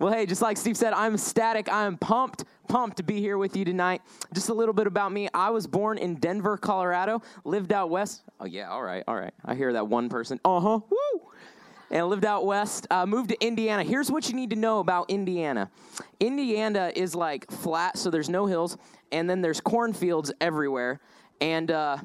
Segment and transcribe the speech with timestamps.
[0.00, 1.72] Well, hey, just like Steve said, I'm ecstatic.
[1.72, 4.02] I'm pumped, pumped to be here with you tonight.
[4.32, 5.28] Just a little bit about me.
[5.32, 8.24] I was born in Denver, Colorado, lived out west.
[8.40, 9.32] Oh, yeah, all right, all right.
[9.44, 10.40] I hear that one person.
[10.44, 11.20] Uh huh, woo!
[11.92, 13.84] And lived out west, uh, moved to Indiana.
[13.84, 15.70] Here's what you need to know about Indiana
[16.18, 18.76] Indiana is like flat, so there's no hills,
[19.12, 21.00] and then there's cornfields everywhere.
[21.40, 21.98] And, uh,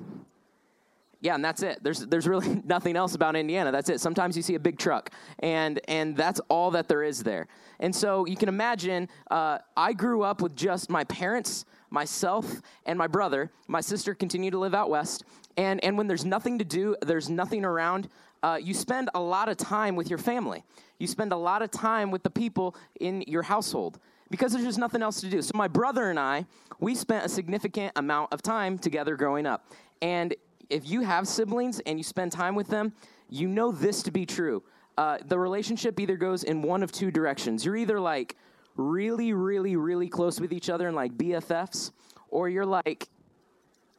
[1.22, 1.80] yeah, and that's it.
[1.84, 3.72] There's there's really nothing else about Indiana.
[3.72, 4.00] That's it.
[4.00, 7.48] Sometimes you see a big truck, and and that's all that there is there.
[7.80, 9.10] And so you can imagine.
[9.30, 13.52] Uh, I grew up with just my parents, myself, and my brother.
[13.68, 15.26] My sister continued to live out west,
[15.58, 18.08] and and when there's nothing to do, there's nothing around.
[18.42, 20.64] Uh, you spend a lot of time with your family.
[21.00, 24.00] You spend a lot of time with the people in your household
[24.30, 25.42] because there's just nothing else to do.
[25.42, 26.46] So my brother and I,
[26.80, 29.66] we spent a significant amount of time together growing up.
[30.02, 30.36] And
[30.70, 32.94] if you have siblings and you spend time with them,
[33.30, 34.64] you know this to be true.
[34.98, 37.66] Uh, the relationship either goes in one of two directions.
[37.66, 38.36] You're either like
[38.76, 41.92] really, really, really close with each other and like BFFs,
[42.30, 43.08] or you're like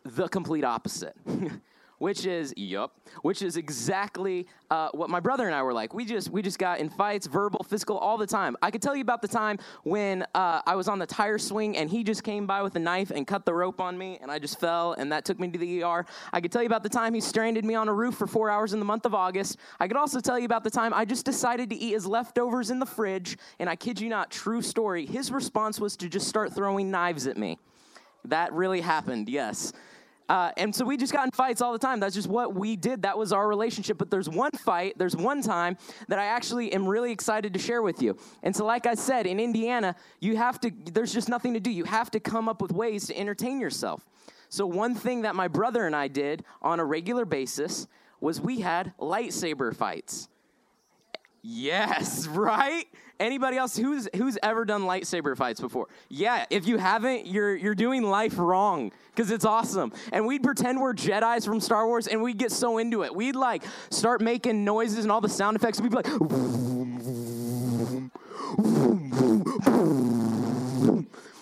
[0.04, 1.16] the complete opposite.
[2.00, 5.92] which is yup, which is exactly uh, what my brother and I were like.
[5.92, 8.56] We just we just got in fights, verbal, physical, all the time.
[8.62, 11.76] I could tell you about the time when uh, I was on the tire swing
[11.76, 14.30] and he just came by with a knife and cut the rope on me, and
[14.30, 16.06] I just fell, and that took me to the ER.
[16.32, 18.48] I could tell you about the time he stranded me on a roof for four
[18.48, 19.58] hours in the month of August.
[19.78, 22.70] I could also tell you about the time I just decided to eat his leftovers
[22.70, 25.04] in the fridge, and I kid you not, true story.
[25.04, 27.58] His response was to just start throwing knives at me.
[28.24, 29.74] That really happened, yes.
[30.30, 31.98] Uh, and so we just got in fights all the time.
[31.98, 33.02] That's just what we did.
[33.02, 33.98] That was our relationship.
[33.98, 37.82] But there's one fight, there's one time that I actually am really excited to share
[37.82, 38.16] with you.
[38.44, 41.68] And so, like I said, in Indiana, you have to, there's just nothing to do.
[41.68, 44.06] You have to come up with ways to entertain yourself.
[44.50, 47.88] So, one thing that my brother and I did on a regular basis
[48.20, 50.28] was we had lightsaber fights.
[51.42, 52.86] Yes, right?
[53.18, 55.88] Anybody else who's who's ever done lightsaber fights before?
[56.08, 59.92] Yeah, if you haven't, you're you're doing life wrong because it's awesome.
[60.10, 63.14] And we'd pretend we're Jedi's from Star Wars and we'd get so into it.
[63.14, 65.82] We'd like start making noises and all the sound effects.
[65.82, 66.06] We'd be like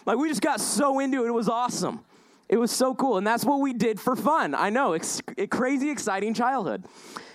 [0.04, 1.28] like we just got so into it.
[1.28, 2.00] It was awesome.
[2.48, 3.18] It was so cool.
[3.18, 4.54] And that's what we did for fun.
[4.54, 5.20] I know, it's
[5.50, 6.84] crazy exciting childhood.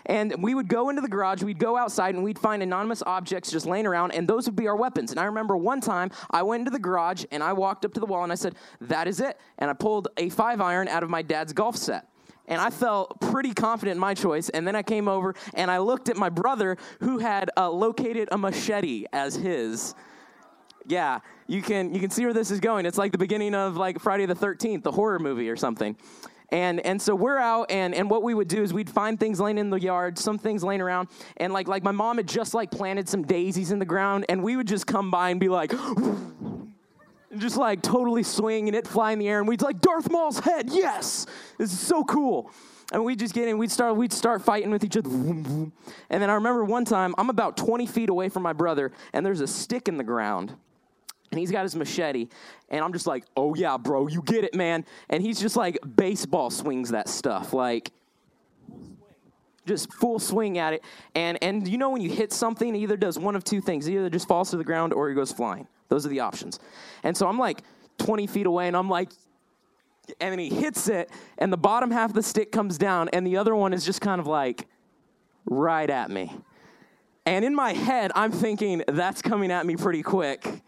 [0.06, 3.52] And we would go into the garage, we'd go outside, and we'd find anonymous objects
[3.52, 5.12] just laying around, and those would be our weapons.
[5.12, 8.00] And I remember one time I went into the garage and I walked up to
[8.00, 9.40] the wall and I said, That is it.
[9.60, 12.10] And I pulled a five iron out of my dad's golf set.
[12.48, 14.50] And I felt pretty confident in my choice.
[14.50, 18.28] And then I came over and I looked at my brother who had uh, located
[18.32, 19.96] a machete as his.
[20.86, 22.86] Yeah, you can you can see where this is going.
[22.86, 25.96] It's like the beginning of like Friday the 13th, the horror movie or something.
[26.54, 29.40] And, and so we're out, and, and what we would do is we'd find things
[29.40, 32.54] laying in the yard, some things laying around, and like, like my mom had just
[32.54, 35.50] like planted some daisies in the ground, and we would just come by and be
[35.50, 35.74] like,
[37.40, 40.38] just like totally swing and it fly in the air, and we'd like Darth Maul's
[40.38, 41.26] head, yes,
[41.58, 42.52] this is so cool.
[42.92, 45.10] And we'd just get in, we'd start, we'd start fighting with each other.
[45.10, 45.72] And
[46.10, 49.42] then I remember one time, I'm about 20 feet away from my brother, and there's
[49.42, 50.54] a stick in the ground
[51.34, 52.28] and he's got his machete.
[52.70, 54.86] And i'm just like oh yeah bro you get it man.
[55.10, 57.54] And he's just like baseball swings that stuff.
[57.54, 57.92] Like
[59.66, 60.84] just full swing at it.
[61.16, 63.90] And and you know when you hit something either does one of two things.
[63.90, 65.68] Either just falls to the ground or he goes flying.
[65.90, 66.60] Those are the options.
[67.04, 67.64] And so i'm like
[67.98, 69.10] 20 feet away and i'm like
[70.20, 73.26] and then he hits it and the bottom half of the stick comes down and
[73.26, 74.68] the other one is just kind of like
[75.46, 76.32] right at me.
[77.26, 80.62] And in my head i'm thinking that's coming at me pretty quick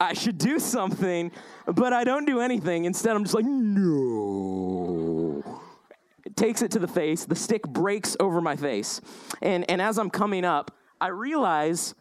[0.00, 1.32] I should do something,
[1.66, 2.84] but I don't do anything.
[2.84, 5.42] Instead, I'm just like, no.
[6.24, 7.24] It takes it to the face.
[7.24, 9.00] The stick breaks over my face.
[9.42, 10.70] And, and as I'm coming up,
[11.00, 11.94] I realize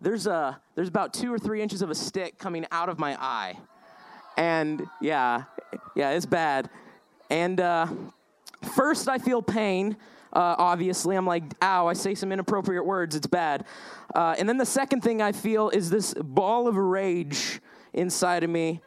[0.00, 3.16] there's, a, there's about two or three inches of a stick coming out of my
[3.20, 3.58] eye.
[4.36, 5.44] And yeah,
[5.96, 6.70] yeah, it's bad.
[7.30, 7.88] And uh,
[8.76, 9.96] first, I feel pain
[10.32, 11.16] uh, obviously.
[11.16, 13.64] I'm like, ow, I say some inappropriate words, it's bad.
[14.14, 17.60] Uh, and then the second thing I feel is this ball of rage
[17.92, 18.80] inside of me.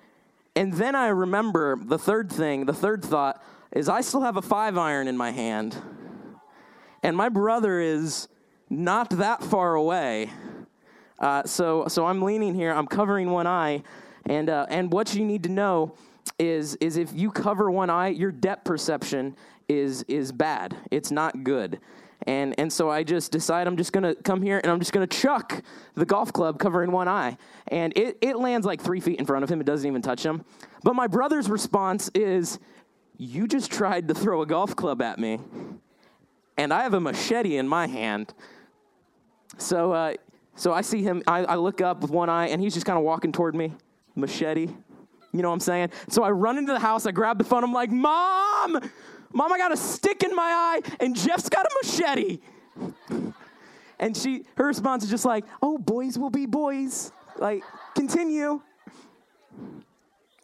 [0.56, 4.42] And then I remember the third thing, the third thought is I still have a
[4.42, 5.77] five iron in my hand.
[7.04, 8.27] And my brother is
[8.69, 10.30] not that far away.
[11.19, 13.83] Uh, so, so I'm leaning here, I'm covering one eye.
[14.25, 15.95] And, uh, and what you need to know
[16.38, 19.36] is, is if you cover one eye, your depth perception
[19.71, 20.75] is is bad.
[20.91, 21.79] It's not good.
[22.27, 25.07] And and so I just decide I'm just gonna come here and I'm just gonna
[25.07, 25.63] chuck
[25.95, 27.38] the golf club covering one eye.
[27.69, 29.59] And it, it lands like three feet in front of him.
[29.59, 30.45] It doesn't even touch him.
[30.83, 32.59] But my brother's response is,
[33.18, 35.39] You just tried to throw a golf club at me.
[36.57, 38.33] And I have a machete in my hand.
[39.57, 40.13] So uh,
[40.56, 43.00] So I see him, I, I look up with one eye, and he's just kind
[43.00, 43.73] of walking toward me,
[44.15, 44.68] machete.
[45.33, 45.89] You know what I'm saying?
[46.09, 48.79] So I run into the house, I grab the phone, I'm like, Mom!
[49.33, 52.39] Mom, I got a stick in my eye, and Jeff's got a machete.
[54.00, 57.12] And she, her response is just like, oh, boys will be boys.
[57.38, 57.63] Like,
[57.95, 58.62] continue.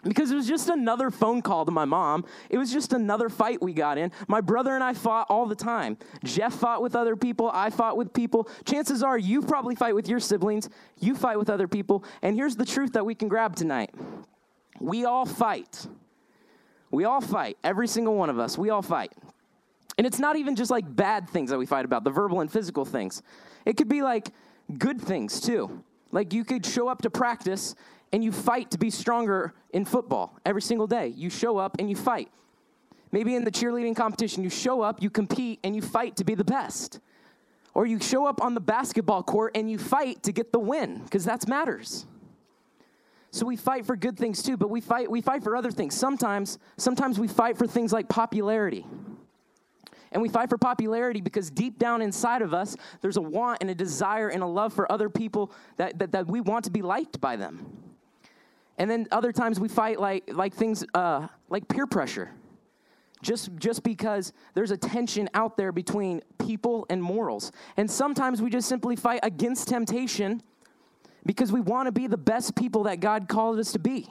[0.03, 2.23] Because it was just another phone call to my mom.
[2.49, 4.11] It was just another fight we got in.
[4.27, 5.97] My brother and I fought all the time.
[6.23, 7.49] Jeff fought with other people.
[7.53, 8.47] I fought with people.
[8.63, 10.69] Chances are you probably fight with your siblings.
[10.99, 12.05] You fight with other people.
[12.21, 13.93] And here's the truth that we can grab tonight
[14.79, 15.87] we all fight.
[16.91, 17.57] We all fight.
[17.63, 18.57] Every single one of us.
[18.57, 19.11] We all fight.
[19.97, 22.51] And it's not even just like bad things that we fight about, the verbal and
[22.51, 23.21] physical things.
[23.65, 24.29] It could be like
[24.77, 25.83] good things too.
[26.11, 27.75] Like you could show up to practice
[28.13, 31.07] and you fight to be stronger in football every single day.
[31.07, 32.29] You show up and you fight.
[33.11, 36.35] Maybe in the cheerleading competition, you show up, you compete, and you fight to be
[36.35, 36.99] the best.
[37.73, 41.03] Or you show up on the basketball court and you fight to get the win,
[41.03, 42.05] because that matters.
[43.37, 45.95] So we fight for good things too, but we fight we fight for other things.
[45.95, 48.85] Sometimes sometimes we fight for things like popularity.
[50.11, 53.69] And we fight for popularity because deep down inside of us, there's a want and
[53.69, 56.81] a desire and a love for other people that, that, that we want to be
[56.81, 57.65] liked by them.
[58.77, 62.31] And then other times we fight like, like things uh, like peer pressure.
[63.21, 67.51] Just, just because there's a tension out there between people and morals.
[67.75, 70.41] And sometimes we just simply fight against temptation
[71.27, 74.09] because we want to be the best people that God called us to be.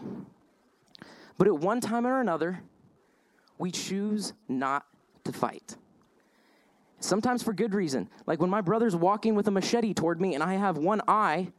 [1.39, 2.61] But at one time or another,
[3.59, 4.85] we choose not
[5.25, 5.77] to fight.
[7.01, 8.09] Sometimes for good reason.
[8.27, 11.53] Like when my brother's walking with a machete toward me and I have one eye,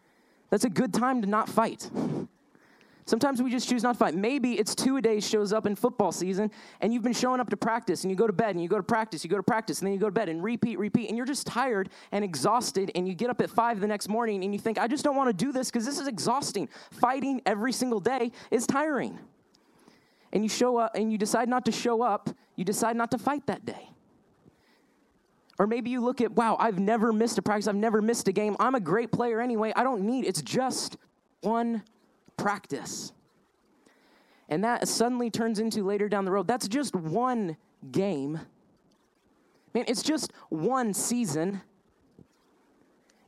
[0.50, 1.90] that's a good time to not fight.
[3.08, 4.16] Sometimes we just choose not to fight.
[4.16, 6.52] Maybe it's two a day shows up in football season
[6.82, 8.76] and you've been showing up to practice and you go to bed and you go
[8.76, 11.08] to practice, you go to practice, and then you go to bed and repeat, repeat,
[11.08, 14.44] and you're just tired and exhausted and you get up at five the next morning
[14.44, 16.68] and you think, I just don't want to do this because this is exhausting.
[16.92, 19.18] Fighting every single day is tiring.
[20.34, 23.18] And you show up and you decide not to show up, you decide not to
[23.18, 23.90] fight that day.
[25.58, 28.34] Or maybe you look at, wow, I've never missed a practice, I've never missed a
[28.34, 28.58] game.
[28.60, 29.72] I'm a great player anyway.
[29.78, 30.98] I don't need, it's just
[31.40, 31.84] one
[32.38, 33.12] practice.
[34.50, 37.58] And that suddenly turns into later down the road, that's just one
[37.92, 38.40] game.
[39.74, 41.62] Man, it's just one season.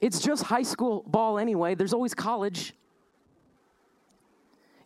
[0.01, 1.75] It's just high school ball anyway.
[1.75, 2.73] There's always college.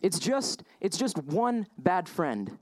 [0.02, 2.58] It's just it's just one bad friend.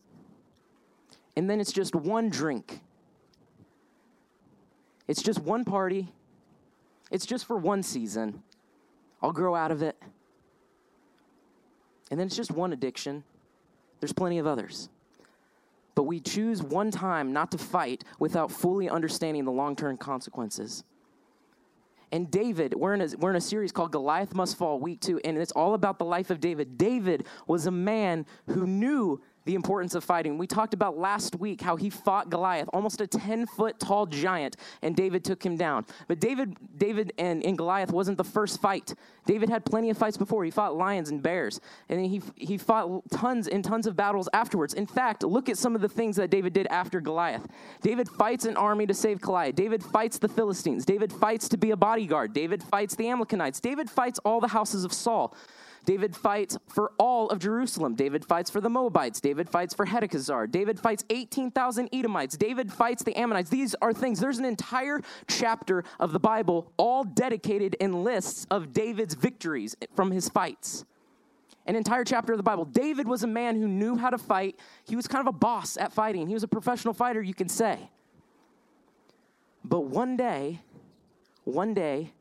[1.37, 2.81] And then it's just one drink.
[5.09, 6.13] It's just one party.
[7.11, 8.43] It's just for one season.
[9.23, 9.97] I'll grow out of it.
[12.13, 13.25] And then it's just one addiction.
[13.99, 14.91] There's plenty of others.
[15.95, 20.85] But we choose one time not to fight without fully understanding the long term consequences.
[22.13, 25.21] And David, we're in, a, we're in a series called Goliath Must Fall, week two,
[25.25, 26.77] and it's all about the life of David.
[26.77, 30.39] David was a man who knew the importance of fighting.
[30.39, 34.57] We talked about last week how he fought Goliath, almost a 10 foot tall giant,
[34.83, 35.87] and David took him down.
[36.09, 38.95] But David, David and, and Goliath wasn't the first fight.
[39.27, 40.45] David had plenty of fights before.
[40.45, 44.75] He fought lions and bears, and he, he fought tons and tons of battles afterwards.
[44.75, 47.47] In fact, look at some of the things that David did after Goliath.
[47.83, 49.55] David fights an army to save Goliath.
[49.55, 50.85] David fights the Philistines.
[50.85, 52.33] David fights to be a bodyguard.
[52.33, 53.61] David fights the Amalekites.
[53.61, 55.35] David fights all the houses of Saul.
[55.85, 57.95] David fights for all of Jerusalem.
[57.95, 59.21] David fights for the Moabites.
[59.21, 60.51] David fights for Hadadezer.
[60.51, 62.37] David fights 18,000 Edomites.
[62.37, 63.51] David fights the Ammonites.
[63.51, 64.21] These are things.
[64.21, 70.13] There's an entire chapter of the Bible all dedicated in lists of David's victories from
[70.13, 70.85] his fights.
[71.67, 72.65] An entire chapter of the Bible.
[72.65, 74.59] David was a man who knew how to fight.
[74.85, 76.27] He was kind of a boss at fighting.
[76.27, 77.91] He was a professional fighter, you can say.
[79.65, 80.61] But one day,
[81.45, 82.13] one day,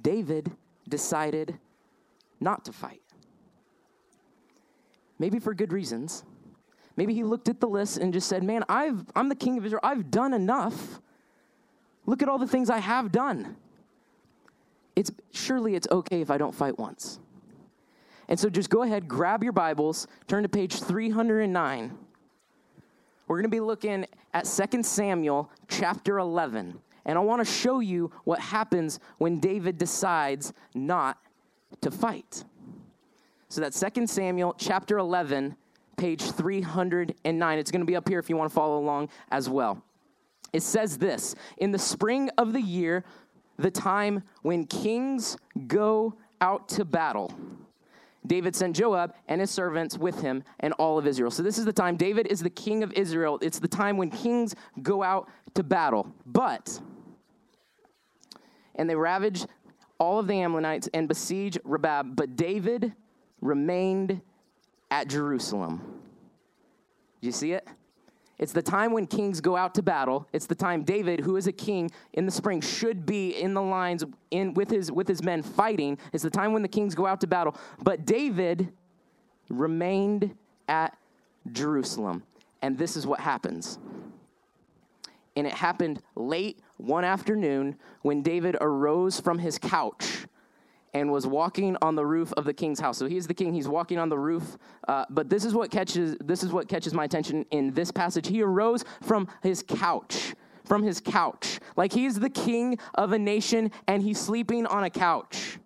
[0.00, 0.50] David
[0.88, 1.58] decided
[2.42, 3.02] not to fight.
[5.18, 6.24] Maybe for good reasons.
[6.96, 9.64] Maybe he looked at the list and just said, Man, I've, I'm the king of
[9.64, 9.80] Israel.
[9.82, 11.00] I've done enough.
[12.04, 13.56] Look at all the things I have done.
[14.96, 17.18] It's, surely it's okay if I don't fight once.
[18.28, 21.96] And so just go ahead, grab your Bibles, turn to page 309.
[23.26, 26.78] We're going to be looking at 2 Samuel chapter 11.
[27.04, 31.18] And I want to show you what happens when David decides not
[31.80, 32.44] to fight.
[33.48, 35.56] So that's 2 Samuel chapter 11,
[35.96, 37.58] page 309.
[37.58, 39.82] It's going to be up here if you want to follow along as well.
[40.52, 43.04] It says this In the spring of the year,
[43.58, 45.36] the time when kings
[45.66, 47.34] go out to battle.
[48.26, 51.30] David sent Joab and his servants with him and all of Israel.
[51.30, 53.38] So, this is the time David is the king of Israel.
[53.42, 56.12] It's the time when kings go out to battle.
[56.24, 56.80] But,
[58.76, 59.46] and they ravaged
[60.02, 62.92] all of the Ammonites and besiege Rabbah, but David
[63.40, 64.20] remained
[64.90, 65.80] at Jerusalem.
[67.20, 67.68] Do you see it?
[68.36, 70.26] It's the time when kings go out to battle.
[70.32, 73.62] It's the time David, who is a king in the spring, should be in the
[73.62, 75.96] lines in, with, his, with his men fighting.
[76.12, 77.56] It's the time when the kings go out to battle.
[77.80, 78.72] But David
[79.48, 80.34] remained
[80.66, 80.98] at
[81.52, 82.24] Jerusalem.
[82.60, 83.78] And this is what happens.
[85.36, 90.26] And it happened late one afternoon when David arose from his couch
[90.94, 92.98] and was walking on the roof of the king's house.
[92.98, 93.54] So he's the king.
[93.54, 94.58] He's walking on the roof.
[94.86, 98.26] Uh, but this is what catches this is what catches my attention in this passage.
[98.28, 100.34] He arose from his couch,
[100.64, 104.90] from his couch, like he's the king of a nation, and he's sleeping on a
[104.90, 105.58] couch.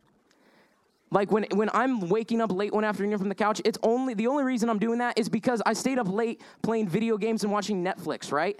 [1.10, 4.26] Like when, when I'm waking up late one afternoon from the couch, it's only the
[4.26, 7.52] only reason I'm doing that is because I stayed up late playing video games and
[7.52, 8.58] watching Netflix, right?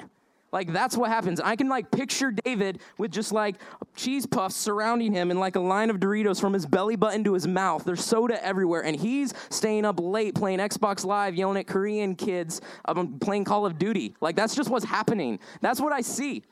[0.53, 1.41] Like that's what happens.
[1.41, 3.57] I can like picture David with just like
[3.95, 7.35] cheese puffs surrounding him and like a line of Doritos from his belly button to
[7.35, 7.85] his mouth.
[7.85, 12.61] There's soda everywhere, and he's staying up late playing Xbox Live, yelling at Korean kids,
[12.87, 14.15] um, playing Call of Duty.
[14.21, 15.41] Like that's just what's happening.
[15.61, 16.43] That's what I see.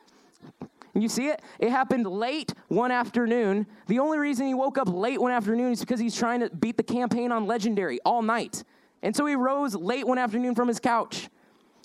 [0.94, 1.42] You see it?
[1.58, 3.66] It happened late one afternoon.
[3.88, 6.76] The only reason he woke up late one afternoon is because he's trying to beat
[6.76, 8.62] the campaign on Legendary all night.
[9.02, 11.28] And so he rose late one afternoon from his couch.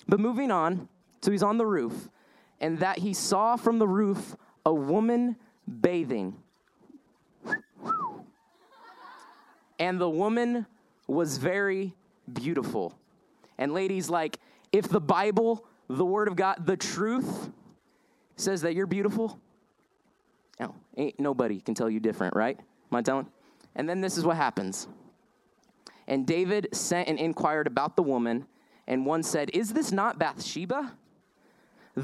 [0.06, 0.88] But moving on,
[1.22, 2.08] so he's on the roof,
[2.60, 5.36] and that he saw from the roof a woman
[5.80, 6.36] bathing.
[9.78, 10.66] And the woman
[11.06, 11.94] was very
[12.30, 12.94] beautiful.
[13.58, 14.38] And ladies, like,
[14.72, 17.50] if the Bible, the Word of God, the truth
[18.36, 19.38] says that you're beautiful,
[20.58, 22.58] no, ain't nobody can tell you different, right?
[22.58, 23.26] Am I telling?
[23.74, 24.86] And then this is what happens.
[26.06, 28.46] And David sent and inquired about the woman,
[28.86, 30.92] and one said, Is this not Bathsheba?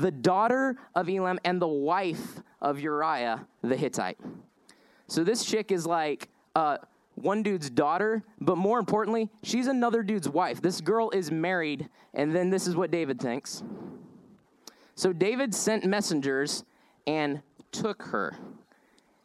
[0.00, 4.18] The daughter of Elam and the wife of Uriah the Hittite.
[5.08, 6.78] So this chick is like uh,
[7.14, 10.60] one dude's daughter, but more importantly, she's another dude's wife.
[10.60, 13.62] This girl is married, and then this is what David thinks.
[14.94, 16.64] So David sent messengers
[17.06, 17.40] and
[17.72, 18.36] took her,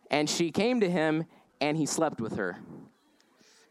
[0.09, 1.25] and she came to him,
[1.59, 2.59] and he slept with her.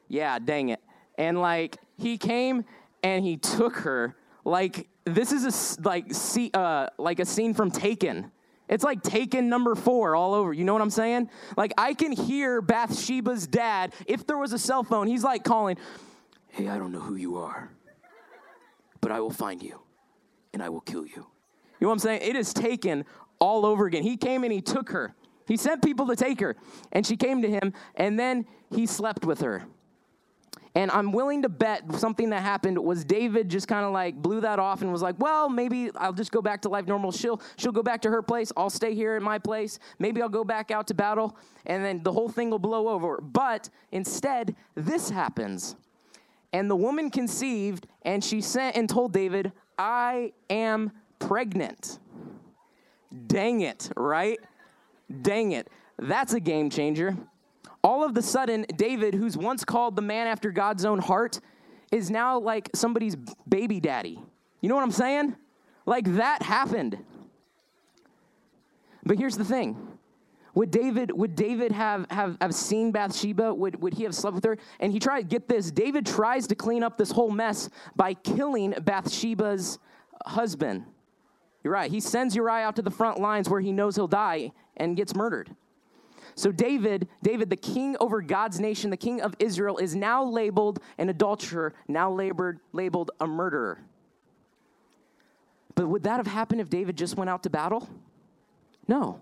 [0.09, 0.81] Yeah, dang it.
[1.17, 2.65] And like, he came
[3.03, 7.71] and he took her like this is a like see uh, like a scene from
[7.71, 8.31] Taken.
[8.69, 10.53] It's like Taken number four all over.
[10.53, 11.31] You know what I'm saying?
[11.57, 13.95] Like I can hear Bathsheba's dad.
[14.07, 15.77] If there was a cell phone, he's like calling,
[16.49, 17.71] "Hey, I don't know who you are,
[19.01, 19.81] but I will find you,
[20.53, 21.27] and I will kill you."
[21.81, 22.23] You know what I'm saying?
[22.23, 23.05] It is Taken
[23.39, 24.03] all over again.
[24.03, 25.15] He came and he took her.
[25.49, 26.57] He sent people to take her,
[26.93, 29.67] and she came to him, and then he slept with her.
[30.75, 34.41] And I'm willing to bet something that happened was David just kind of like blew
[34.43, 37.11] that off and was like, well, maybe I'll just go back to life normal.
[37.11, 38.53] She'll she'll go back to her place.
[38.57, 39.81] I'll stay here in my place.
[39.99, 43.21] Maybe I'll go back out to battle, and then the whole thing will blow over.
[43.21, 45.75] But instead, this happens.
[46.53, 51.99] And the woman conceived, and she sent and told David, I am pregnant.
[53.27, 54.39] Dang it, right?
[55.23, 55.69] Dang it.
[55.99, 57.17] That's a game changer
[57.83, 61.41] all of the sudden, David, who's once called the man after God's own heart,
[61.91, 63.17] is now like somebody's
[63.49, 64.21] baby daddy.
[64.61, 65.37] You know what I'm saying?
[65.87, 66.99] Like that happened.
[69.05, 69.77] But here's the thing.
[70.55, 73.55] Would David would David have, have, have seen Bathsheba?
[73.55, 74.59] Would, would he have slept with her?
[74.81, 78.73] And he tried, get this, David tries to clean up this whole mess by killing
[78.83, 79.79] Bathsheba's
[80.27, 80.85] husband.
[81.63, 81.91] You're right.
[81.91, 85.15] He sends Uriah out to the front lines where he knows he'll die and gets
[85.15, 85.55] murdered.
[86.41, 90.81] So David, David, the king over God's nation, the king of Israel, is now labeled
[90.97, 93.79] an adulterer, now labeled, labeled a murderer.
[95.75, 97.91] But would that have happened if David just went out to battle?
[98.89, 99.21] No.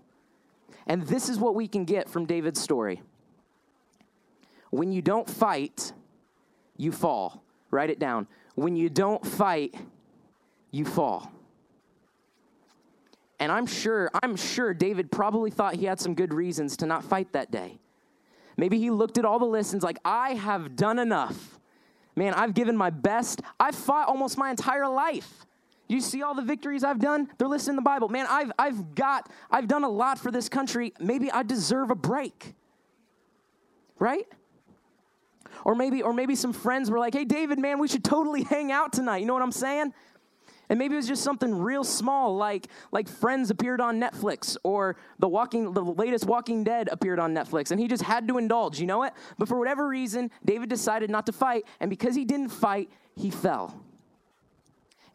[0.87, 3.01] And this is what we can get from David's story.
[4.69, 5.91] When you don't fight,
[6.77, 7.43] you fall.
[7.69, 8.27] Write it down.
[8.55, 9.75] When you don't fight,
[10.71, 11.29] you fall.
[13.39, 17.03] And I'm sure, I'm sure David probably thought he had some good reasons to not
[17.03, 17.79] fight that day.
[18.57, 21.59] Maybe he looked at all the lists listens like, I have done enough.
[22.15, 23.41] Man, I've given my best.
[23.59, 25.45] I've fought almost my entire life.
[25.87, 27.29] You see all the victories I've done?
[27.37, 28.09] They're listed in the Bible.
[28.09, 30.93] Man, I've, I've got, I've done a lot for this country.
[30.99, 32.53] Maybe I deserve a break.
[33.97, 34.27] Right?
[35.63, 38.71] Or maybe, or maybe some friends were like, hey, David, man, we should totally hang
[38.71, 39.17] out tonight.
[39.17, 39.93] You know what I'm saying?
[40.69, 44.97] And maybe it was just something real small, like like Friends appeared on Netflix, or
[45.17, 48.79] the Walking, the latest Walking Dead appeared on Netflix, and he just had to indulge.
[48.79, 49.13] You know it.
[49.39, 53.31] But for whatever reason, David decided not to fight, and because he didn't fight, he
[53.31, 53.83] fell.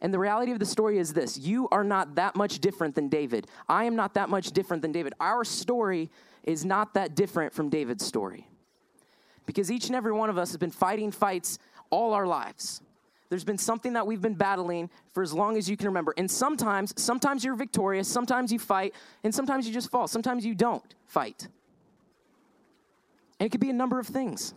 [0.01, 3.07] And the reality of the story is this you are not that much different than
[3.07, 3.47] David.
[3.69, 5.13] I am not that much different than David.
[5.19, 6.11] Our story
[6.43, 8.47] is not that different from David's story.
[9.45, 11.59] Because each and every one of us has been fighting fights
[11.89, 12.81] all our lives.
[13.29, 16.13] There's been something that we've been battling for as long as you can remember.
[16.17, 20.07] And sometimes, sometimes you're victorious, sometimes you fight, and sometimes you just fall.
[20.07, 21.47] Sometimes you don't fight.
[23.39, 24.53] And it could be a number of things.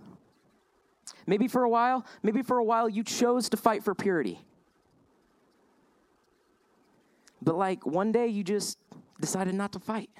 [1.26, 4.38] Maybe for a while, maybe for a while you chose to fight for purity.
[7.40, 8.78] But like one day you just
[9.20, 10.10] decided not to fight.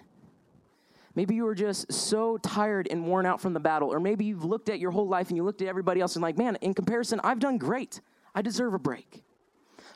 [1.14, 4.44] Maybe you were just so tired and worn out from the battle, or maybe you've
[4.44, 6.74] looked at your whole life and you looked at everybody else and like, man, in
[6.74, 8.00] comparison, I've done great.
[8.38, 9.24] I deserve a break.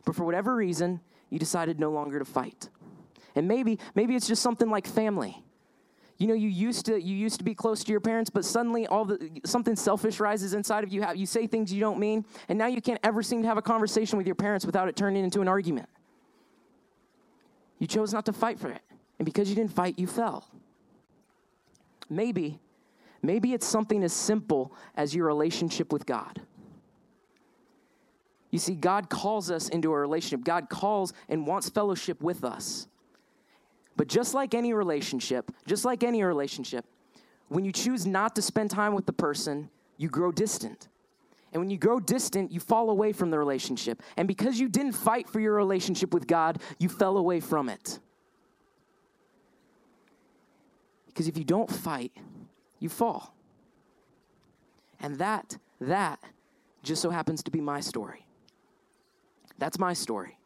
[0.04, 2.70] But for whatever reason, you decided no longer to fight.
[3.36, 5.44] And maybe, maybe it's just something like family.
[6.18, 8.88] You know, you used to you used to be close to your parents, but suddenly
[8.88, 11.06] all the something selfish rises inside of you.
[11.14, 13.62] You say things you don't mean, and now you can't ever seem to have a
[13.62, 15.88] conversation with your parents without it turning into an argument.
[17.78, 18.82] You chose not to fight for it,
[19.20, 20.48] and because you didn't fight, you fell.
[22.10, 22.58] Maybe,
[23.22, 26.42] maybe it's something as simple as your relationship with God.
[28.52, 30.44] You see, God calls us into a relationship.
[30.44, 32.86] God calls and wants fellowship with us.
[33.96, 36.84] But just like any relationship, just like any relationship,
[37.48, 40.88] when you choose not to spend time with the person, you grow distant.
[41.52, 44.02] And when you grow distant, you fall away from the relationship.
[44.16, 47.98] And because you didn't fight for your relationship with God, you fell away from it.
[51.06, 52.12] Because if you don't fight,
[52.80, 53.34] you fall.
[55.00, 56.18] And that, that
[56.82, 58.26] just so happens to be my story.
[59.58, 60.38] That's my story.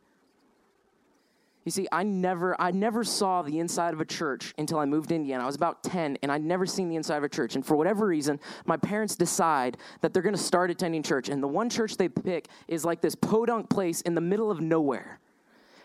[1.66, 5.08] You see, I never, I never saw the inside of a church until I moved
[5.08, 5.42] to Indiana.
[5.42, 7.56] I was about 10, and I'd never seen the inside of a church.
[7.56, 11.28] And for whatever reason, my parents decide that they're going to start attending church.
[11.28, 14.60] And the one church they pick is like this podunk place in the middle of
[14.60, 15.18] nowhere.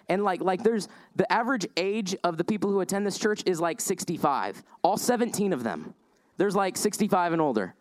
[0.08, 3.60] And like, like there's the average age of the people who attend this church is
[3.60, 4.62] like 65.
[4.84, 5.96] All 17 of them.
[6.38, 7.74] There's like 65 and older.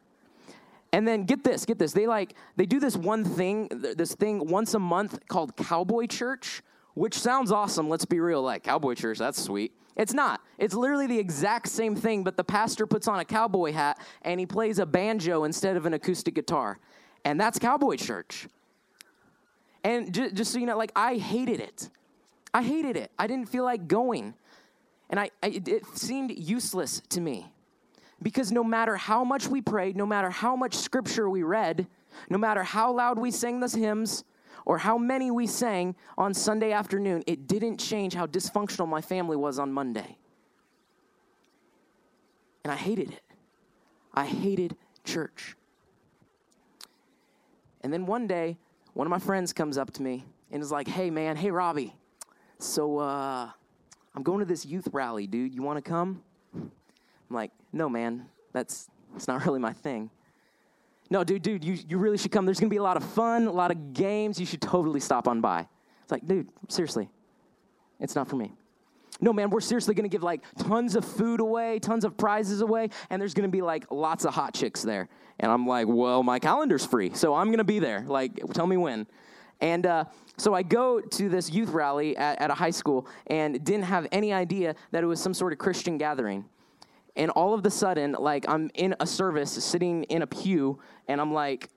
[0.92, 1.92] And then get this, get this.
[1.92, 6.62] They like they do this one thing, this thing once a month called Cowboy Church
[6.94, 7.88] which sounds awesome.
[7.88, 8.42] Let's be real.
[8.42, 9.72] Like, cowboy church, that's sweet.
[9.96, 10.40] It's not.
[10.58, 14.40] It's literally the exact same thing, but the pastor puts on a cowboy hat and
[14.40, 16.78] he plays a banjo instead of an acoustic guitar.
[17.24, 18.48] And that's cowboy church.
[19.84, 21.88] And just, just so you know, like, I hated it.
[22.52, 23.10] I hated it.
[23.18, 24.34] I didn't feel like going.
[25.08, 27.52] And I, I, it seemed useless to me.
[28.22, 31.86] Because no matter how much we prayed, no matter how much scripture we read,
[32.28, 34.24] no matter how loud we sang those hymns,
[34.66, 39.36] or how many we sang on Sunday afternoon, it didn't change how dysfunctional my family
[39.36, 40.16] was on Monday.
[42.62, 43.22] And I hated it.
[44.12, 45.56] I hated church.
[47.80, 48.58] And then one day,
[48.92, 51.94] one of my friends comes up to me and is like, hey, man, hey, Robbie.
[52.58, 53.48] So uh,
[54.14, 55.54] I'm going to this youth rally, dude.
[55.54, 56.22] You want to come?
[57.30, 60.10] I'm like, no, man, that's, that's not really my thing
[61.10, 62.46] no, dude, dude, you, you really should come.
[62.46, 64.38] There's going to be a lot of fun, a lot of games.
[64.38, 65.66] You should totally stop on by.
[66.02, 67.08] It's like, dude, seriously,
[67.98, 68.52] it's not for me.
[69.20, 72.60] No, man, we're seriously going to give like tons of food away, tons of prizes
[72.60, 75.08] away, and there's going to be like lots of hot chicks there.
[75.40, 78.04] And I'm like, well, my calendar's free, so I'm going to be there.
[78.06, 79.06] Like, tell me when.
[79.60, 80.04] And uh,
[80.38, 84.06] so I go to this youth rally at, at a high school and didn't have
[84.12, 86.44] any idea that it was some sort of Christian gathering
[87.20, 91.20] and all of the sudden like i'm in a service sitting in a pew and
[91.20, 91.68] i'm like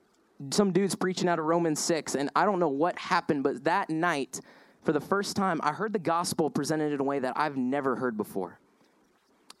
[0.50, 3.90] some dude's preaching out of romans 6 and i don't know what happened but that
[3.90, 4.40] night
[4.82, 7.94] for the first time i heard the gospel presented in a way that i've never
[7.94, 8.58] heard before.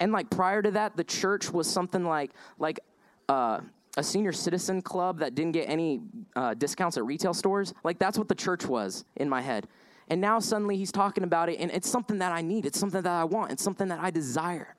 [0.00, 2.80] And like prior to that the church was something like like
[3.28, 3.60] uh,
[3.96, 6.00] a senior citizen club that didn't get any
[6.34, 7.72] uh, discounts at retail stores.
[7.84, 9.68] Like that's what the church was in my head.
[10.08, 12.66] And now suddenly he's talking about it and it's something that i need.
[12.66, 13.52] It's something that i want.
[13.52, 14.73] It's something that i desire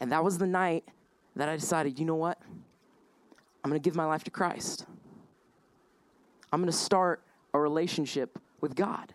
[0.00, 0.84] and that was the night
[1.36, 2.38] that I decided, you know what?
[3.62, 4.86] I'm going to give my life to Christ.
[6.52, 9.12] I'm going to start a relationship with God.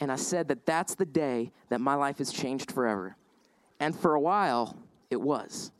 [0.00, 3.16] And I said that that's the day that my life has changed forever.
[3.78, 4.76] And for a while,
[5.10, 5.70] it was.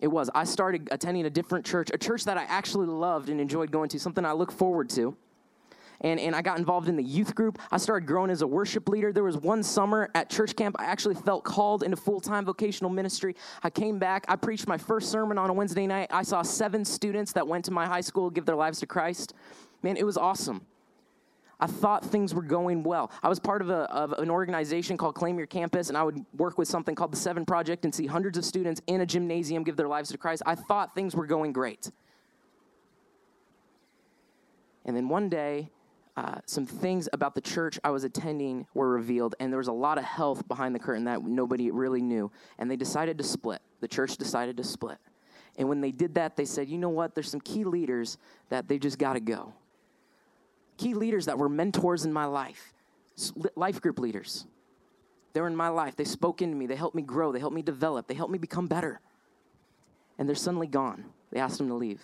[0.00, 0.30] It was.
[0.34, 3.88] I started attending a different church, a church that I actually loved and enjoyed going
[3.90, 5.16] to, something I look forward to
[6.02, 7.58] and, and I got involved in the youth group.
[7.70, 9.12] I started growing as a worship leader.
[9.12, 12.90] There was one summer at church camp, I actually felt called into full time vocational
[12.90, 13.34] ministry.
[13.62, 16.08] I came back, I preached my first sermon on a Wednesday night.
[16.10, 19.34] I saw seven students that went to my high school give their lives to Christ.
[19.82, 20.66] Man, it was awesome.
[21.62, 23.12] I thought things were going well.
[23.22, 26.24] I was part of, a, of an organization called Claim Your Campus, and I would
[26.36, 29.62] work with something called the Seven Project and see hundreds of students in a gymnasium
[29.62, 30.42] give their lives to Christ.
[30.44, 31.92] I thought things were going great.
[34.84, 35.70] And then one day,
[36.16, 39.72] uh, some things about the church I was attending were revealed, and there was a
[39.72, 42.30] lot of health behind the curtain that nobody really knew.
[42.58, 43.62] And they decided to split.
[43.80, 44.98] The church decided to split.
[45.56, 47.14] And when they did that, they said, you know what?
[47.14, 48.18] There's some key leaders
[48.50, 49.54] that they just got to go.
[50.76, 52.72] Key leaders that were mentors in my life,
[53.54, 54.46] life group leaders.
[55.32, 55.96] They're in my life.
[55.96, 56.66] They spoke into me.
[56.66, 57.32] They helped me grow.
[57.32, 58.06] They helped me develop.
[58.06, 59.00] They helped me become better.
[60.18, 61.04] And they're suddenly gone.
[61.30, 62.02] They asked them to leave.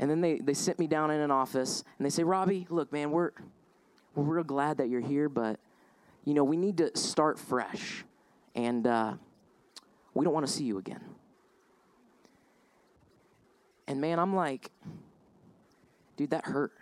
[0.00, 2.90] And then they, they sit me down in an office and they say, Robbie, look,
[2.90, 3.32] man, we're,
[4.14, 5.60] we're real glad that you're here, but,
[6.24, 8.02] you know, we need to start fresh.
[8.54, 9.14] And uh,
[10.14, 11.04] we don't want to see you again.
[13.86, 14.70] And man, I'm like,
[16.16, 16.72] dude, that hurt.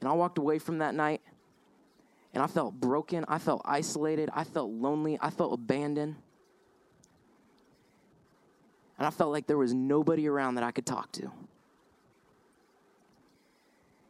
[0.00, 1.20] And I walked away from that night
[2.34, 3.24] and I felt broken.
[3.28, 4.30] I felt isolated.
[4.34, 5.16] I felt lonely.
[5.20, 6.16] I felt abandoned.
[8.98, 11.30] And I felt like there was nobody around that I could talk to.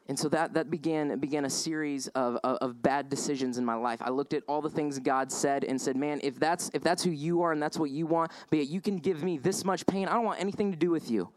[0.09, 3.75] And so that, that began, began a series of, of, of, bad decisions in my
[3.75, 4.01] life.
[4.03, 7.05] I looked at all the things God said and said, man, if that's, if that's
[7.05, 9.67] who you are and that's what you want, but yet you can give me this
[9.67, 11.29] much pain, I don't want anything to do with you.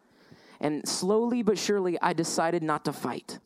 [0.62, 3.40] And slowly but surely, I decided not to fight.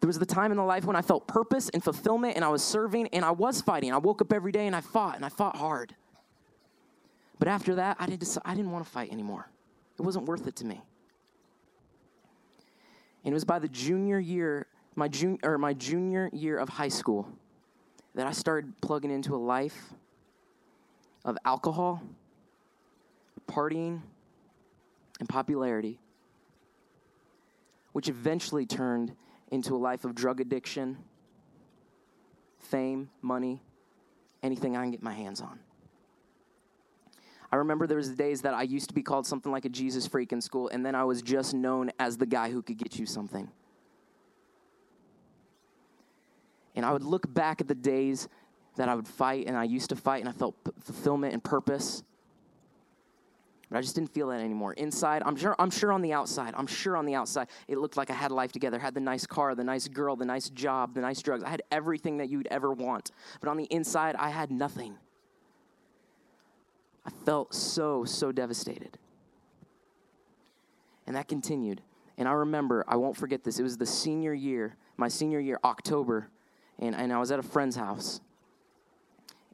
[0.00, 2.48] There was the time in the life when I felt purpose and fulfillment and I
[2.48, 3.92] was serving and I was fighting.
[3.92, 5.94] I woke up every day and I fought and I fought hard.
[7.38, 9.48] But after that, I didn't, I didn't want to fight anymore.
[9.98, 10.80] It wasn't worth it to me.
[13.28, 16.88] And it was by the junior year, my, jun- or my junior year of high
[16.88, 17.28] school,
[18.14, 19.92] that I started plugging into a life
[21.26, 22.02] of alcohol,
[23.46, 24.00] partying,
[25.20, 25.98] and popularity,
[27.92, 29.14] which eventually turned
[29.52, 30.96] into a life of drug addiction,
[32.58, 33.60] fame, money,
[34.42, 35.60] anything I can get my hands on.
[37.50, 40.06] I remember there was days that I used to be called something like a Jesus
[40.06, 42.98] freak in school, and then I was just known as the guy who could get
[42.98, 43.48] you something.
[46.76, 48.28] And I would look back at the days
[48.76, 52.02] that I would fight, and I used to fight, and I felt fulfillment and purpose.
[53.70, 54.74] But I just didn't feel that anymore.
[54.74, 57.96] Inside, I'm sure, I'm sure on the outside, I'm sure on the outside, it looked
[57.96, 58.78] like I had life together.
[58.78, 61.42] had the nice car, the nice girl, the nice job, the nice drugs.
[61.42, 63.10] I had everything that you'd ever want.
[63.40, 64.96] But on the inside, I had nothing.
[67.08, 68.98] I felt so, so devastated.
[71.06, 71.80] And that continued.
[72.18, 73.58] And I remember, I won't forget this.
[73.58, 76.28] It was the senior year, my senior year, October,
[76.78, 78.20] and, and I was at a friend's house.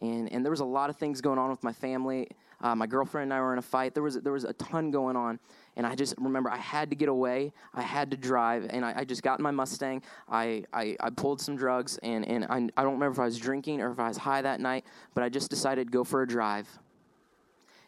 [0.01, 2.27] And, and there was a lot of things going on with my family.
[2.61, 3.95] Uh, my girlfriend and I were in a fight.
[3.95, 5.39] There was, there was a ton going on.
[5.77, 7.53] And I just remember I had to get away.
[7.73, 8.67] I had to drive.
[8.69, 10.03] And I, I just got in my Mustang.
[10.29, 12.01] I, I, I pulled some drugs.
[12.03, 14.43] And, and I, I don't remember if I was drinking or if I was high
[14.43, 16.69] that night, but I just decided to go for a drive.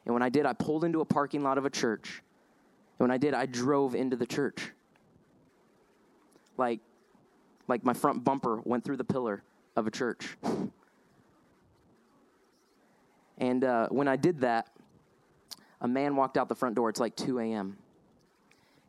[0.07, 2.23] And when I did, I pulled into a parking lot of a church.
[2.99, 4.71] And when I did, I drove into the church.
[6.57, 6.81] Like,
[7.69, 9.43] like my front bumper went through the pillar
[9.75, 10.37] of a church.
[13.39, 14.69] and uh, when I did that,
[15.81, 16.89] a man walked out the front door.
[16.89, 17.77] It's like 2 a.m.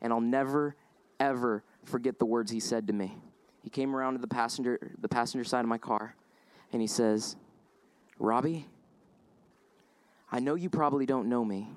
[0.00, 0.76] And I'll never,
[1.20, 3.16] ever forget the words he said to me.
[3.62, 6.14] He came around to the passenger, the passenger side of my car,
[6.72, 7.36] and he says,
[8.18, 8.66] Robbie,
[10.30, 11.68] I know you probably don't know me.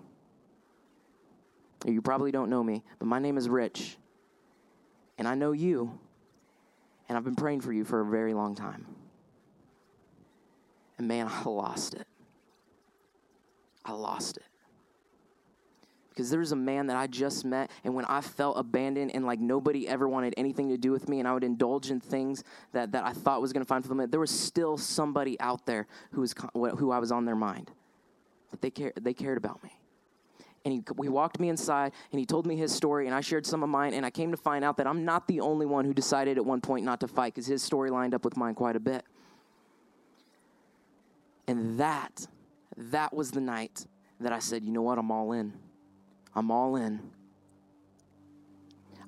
[1.86, 3.98] You probably don't know me, but my name is Rich.
[5.18, 5.98] And I know you.
[7.08, 8.86] And I've been praying for you for a very long time.
[10.98, 12.08] And man, I lost it.
[13.84, 14.44] I lost it.
[16.10, 19.26] Because there was a man that I just met, and when I felt abandoned and
[19.26, 22.44] like nobody ever wanted anything to do with me, and I would indulge in things
[22.74, 25.88] that, that I thought was going to find fulfillment, there was still somebody out there
[26.12, 27.72] who was who I was on their mind
[28.60, 29.72] they, care, they cared about me.
[30.66, 33.46] And he, he walked me inside and he told me his story, and I shared
[33.46, 33.94] some of mine.
[33.94, 36.46] And I came to find out that I'm not the only one who decided at
[36.46, 39.06] one point not to fight because his story lined up with mine quite a bit.
[41.48, 42.28] And that,
[42.78, 43.86] that was the night
[44.20, 45.54] that I said, you know what, I'm all in.
[46.36, 47.02] I'm all in.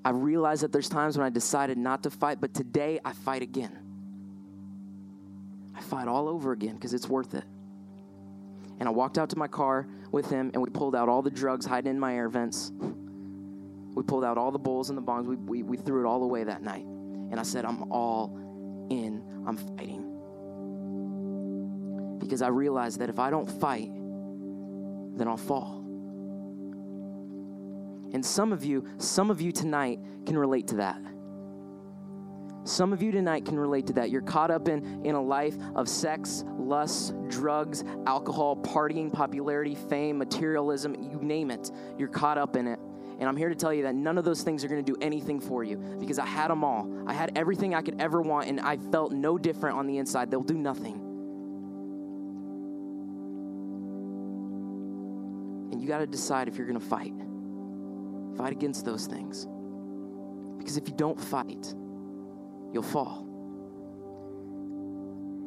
[0.06, 3.41] I realized that there's times when I decided not to fight, but today I fight
[3.41, 3.79] again.
[5.75, 7.45] I fight all over again because it's worth it.
[8.83, 11.31] And I walked out to my car with him, and we pulled out all the
[11.31, 12.73] drugs hiding in my air vents.
[13.95, 15.25] We pulled out all the bowls and the bongs.
[15.25, 16.83] We, we, we threw it all away that night.
[16.83, 18.37] And I said, I'm all
[18.89, 19.23] in.
[19.47, 20.09] I'm fighting.
[22.19, 23.89] Because I realized that if I don't fight,
[25.15, 25.79] then I'll fall.
[28.11, 30.99] And some of you, some of you tonight can relate to that.
[32.65, 34.10] Some of you tonight can relate to that.
[34.10, 40.17] You're caught up in, in a life of sex, lust, drugs, alcohol, partying, popularity, fame,
[40.17, 41.71] materialism, you name it.
[41.97, 42.80] You're caught up in it.
[43.19, 44.97] And I'm here to tell you that none of those things are going to do
[45.02, 46.89] anything for you because I had them all.
[47.06, 50.32] I had everything I could ever want, and I felt no different on the inside.
[50.32, 50.95] They'll do nothing.
[55.71, 57.13] And you got to decide if you're going to fight.
[58.38, 59.47] Fight against those things.
[60.58, 61.76] Because if you don't fight,
[62.73, 63.19] you'll fall.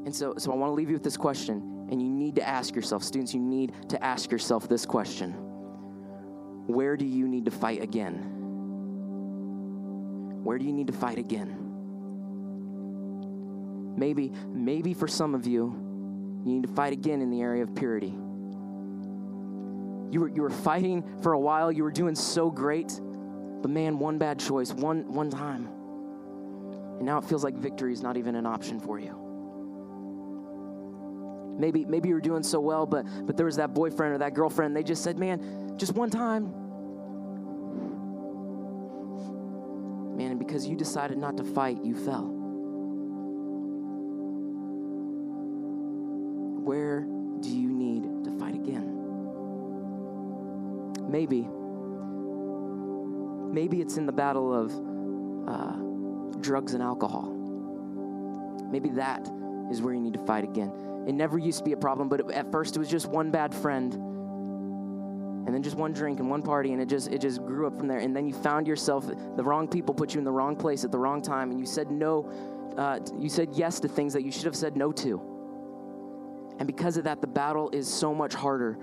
[0.06, 2.48] And so, so I want to leave you with this question, and you need to
[2.48, 5.32] ask yourself, students, you need to ask yourself this question
[6.68, 8.32] Where do you need to fight again?
[10.44, 11.64] Where do you need to fight again?
[13.96, 15.74] Maybe, maybe for some of you,
[16.44, 18.14] you need to fight again in the area of purity.
[20.12, 23.00] You were, you were fighting for a while, you were doing so great,
[23.60, 25.68] but man, one bad choice, one, one time.
[26.96, 29.22] And now it feels like victory is not even an option for you.
[31.58, 34.76] Maybe, maybe you're doing so well, but, but there was that boyfriend or that girlfriend,
[34.76, 36.52] they just said, man, just one time.
[40.16, 42.32] Man, and because you decided not to fight, you fell.
[46.62, 47.00] Where
[47.40, 48.92] do you need to fight again?
[51.08, 51.48] Maybe.
[53.52, 54.72] Maybe it's in the battle of
[56.46, 57.24] drugs and alcohol.
[58.70, 59.28] Maybe that
[59.70, 60.72] is where you need to fight again.
[61.08, 63.52] It never used to be a problem, but at first it was just one bad
[63.52, 67.66] friend and then just one drink and one party and it just it just grew
[67.66, 67.98] up from there.
[67.98, 70.92] And then you found yourself the wrong people put you in the wrong place at
[70.92, 72.30] the wrong time and you said no
[72.78, 75.20] uh, you said yes to things that you should have said no to.
[76.58, 78.78] And because of that the battle is so much harder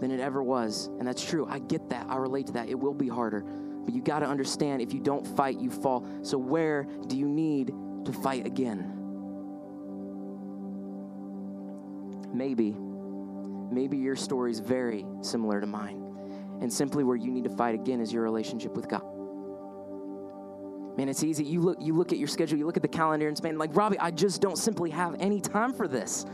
[0.00, 0.86] than it ever was.
[0.98, 1.46] And that's true.
[1.48, 2.06] I get that.
[2.10, 2.68] I relate to that.
[2.68, 3.44] It will be harder
[3.86, 7.26] but you got to understand if you don't fight you fall so where do you
[7.26, 7.72] need
[8.04, 8.92] to fight again
[12.34, 12.76] maybe
[13.72, 16.06] maybe your story is very similar to mine
[16.60, 19.02] and simply where you need to fight again is your relationship with God.
[20.96, 21.44] Man, it's easy.
[21.44, 23.58] You look, you look at your schedule, you look at the calendar, and it's man,
[23.58, 26.24] like Robbie, I just don't simply have any time for this.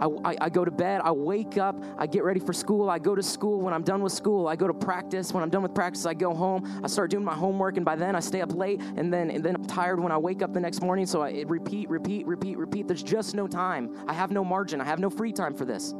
[0.00, 2.98] I, I, I, go to bed, I wake up, I get ready for school, I
[2.98, 3.60] go to school.
[3.60, 5.32] When I'm done with school, I go to practice.
[5.32, 7.96] When I'm done with practice, I go home, I start doing my homework, and by
[7.96, 10.52] then I stay up late, and then and then I'm tired when I wake up
[10.52, 11.06] the next morning.
[11.06, 12.86] So I repeat, repeat, repeat, repeat.
[12.86, 13.96] There's just no time.
[14.06, 14.80] I have no margin.
[14.80, 15.94] I have no free time for this.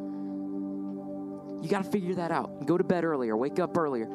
[1.61, 2.67] You got to figure that out.
[2.67, 4.07] Go to bed earlier, wake up earlier,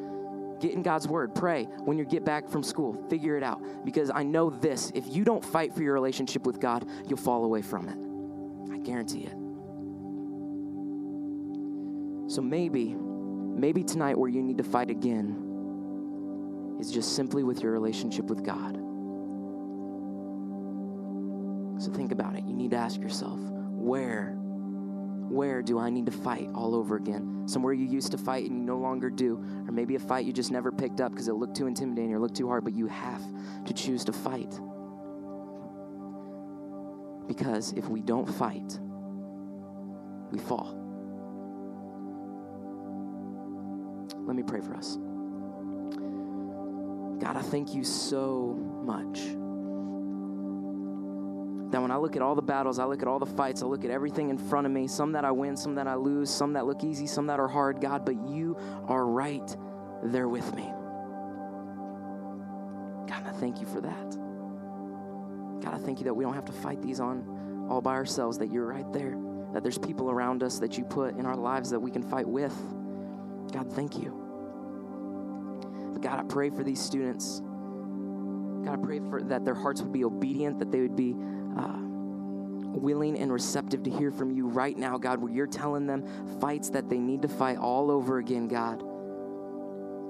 [0.62, 3.62] get in God's word, pray when you get back from school, figure it out.
[3.84, 7.44] Because I know this if you don't fight for your relationship with God, you'll fall
[7.44, 8.74] away from it.
[8.74, 9.43] I guarantee it.
[12.34, 17.72] So maybe, maybe tonight where you need to fight again is just simply with your
[17.72, 18.74] relationship with God.
[21.80, 22.44] So think about it.
[22.44, 24.36] You need to ask yourself, where
[25.30, 27.44] where do I need to fight all over again?
[27.48, 29.36] Somewhere you used to fight and you no longer do,
[29.68, 32.20] or maybe a fight you just never picked up because it looked too intimidating or
[32.20, 33.22] looked too hard, but you have
[33.66, 34.60] to choose to fight.
[37.28, 38.80] Because if we don't fight,
[40.32, 40.83] we fall.
[44.26, 44.98] Let me pray for us.
[47.20, 49.20] God, I thank you so much
[51.72, 53.66] that when I look at all the battles, I look at all the fights, I
[53.66, 56.30] look at everything in front of me, some that I win, some that I lose,
[56.30, 58.58] some that look easy, some that are hard, God, but you
[58.88, 59.56] are right
[60.04, 60.72] there with me.
[63.08, 64.10] God, I thank you for that.
[65.62, 68.38] God, I thank you that we don't have to fight these on all by ourselves,
[68.38, 69.18] that you're right there,
[69.54, 72.28] that there's people around us that you put in our lives that we can fight
[72.28, 72.54] with.
[73.52, 74.20] God, thank you.
[75.94, 77.42] But God, I pray for these students.
[78.64, 81.16] God, I pray for that their hearts would be obedient, that they would be
[81.58, 81.78] uh,
[82.78, 86.06] willing and receptive to hear from you right now, God, where you're telling them
[86.40, 88.82] fights that they need to fight all over again, God.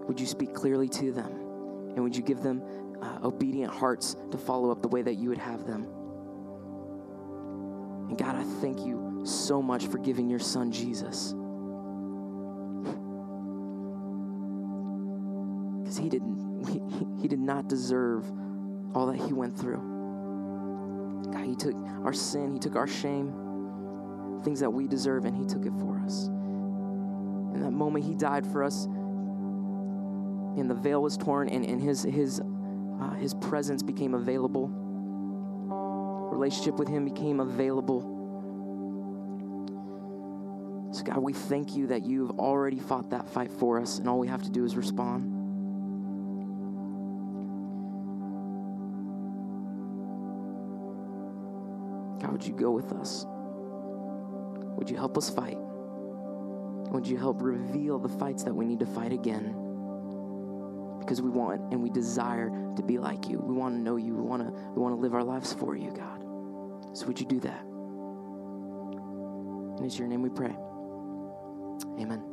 [0.07, 1.31] Would you speak clearly to them?
[1.95, 2.61] And would you give them
[3.01, 5.83] uh, obedient hearts to follow up the way that you would have them?
[8.09, 11.33] And God, I thank you so much for giving your son Jesus.
[17.23, 18.31] He, did not deserve
[18.93, 19.93] all that he went through.
[21.33, 23.33] God, He took our sin, He took our shame,
[24.43, 26.27] things that we deserve, and He took it for us.
[26.27, 32.03] In that moment, He died for us, and the veil was torn, and, and His,
[32.03, 32.39] his,
[33.01, 34.69] uh, his presence became available.
[36.31, 38.11] Relationship with Him became available.
[40.91, 44.19] So, God, we thank you that you've already fought that fight for us, and all
[44.19, 45.32] we have to do is respond.
[52.43, 53.25] Would you go with us?
[54.77, 55.57] Would you help us fight?
[55.57, 59.63] Would you help reveal the fights that we need to fight again?
[61.03, 63.37] because we want and we desire to be like you.
[63.37, 64.15] We want to know you.
[64.15, 66.23] We want to we want to live our lives for you, God.
[66.97, 67.61] So would you do that?
[69.77, 70.55] And it's your name we pray.
[71.99, 72.32] Amen.